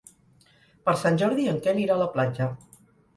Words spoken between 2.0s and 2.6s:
la platja.